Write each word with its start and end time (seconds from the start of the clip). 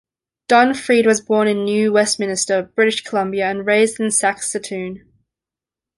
Don 0.47 0.73
Freed 0.73 1.05
was 1.05 1.21
born 1.21 1.47
in 1.47 1.63
New 1.63 1.93
Westminster, 1.93 2.63
British 2.63 3.03
Columbia 3.03 3.45
and 3.51 3.67
raised 3.67 3.99
in 3.99 4.09
Saskatoon. 4.09 5.05